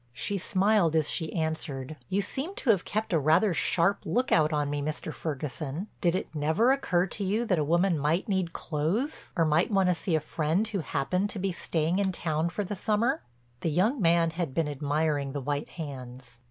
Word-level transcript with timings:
She 0.13 0.39
smiled 0.39 0.95
as 0.95 1.07
she 1.11 1.31
answered: 1.31 1.95
"You 2.09 2.23
seem 2.23 2.55
to 2.55 2.71
have 2.71 2.85
kept 2.85 3.13
rather 3.13 3.51
a 3.51 3.53
sharp 3.53 3.99
look 4.03 4.31
out 4.31 4.51
on 4.51 4.67
me, 4.67 4.81
Mr. 4.81 5.13
Ferguson. 5.13 5.89
Did 6.01 6.15
it 6.15 6.33
never 6.33 6.71
occur 6.71 7.05
to 7.05 7.23
you 7.23 7.45
that 7.45 7.59
a 7.59 7.63
woman 7.63 7.99
might 7.99 8.27
need 8.27 8.51
clothes, 8.51 9.31
or 9.35 9.45
might 9.45 9.69
want 9.69 9.89
to 9.89 9.93
see 9.93 10.15
a 10.15 10.19
friend 10.19 10.67
who 10.69 10.79
happened 10.79 11.29
to 11.29 11.37
be 11.37 11.51
staying 11.51 11.99
in 11.99 12.11
town 12.11 12.49
for 12.49 12.63
the 12.63 12.75
summer?" 12.75 13.21
The 13.59 13.69
young 13.69 14.01
man 14.01 14.31
had 14.31 14.55
been 14.55 14.67
admiring 14.67 15.33
the 15.33 15.39
white 15.41 15.69
hands. 15.69 16.39